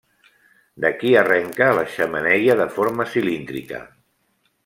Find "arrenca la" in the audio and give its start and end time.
1.21-1.83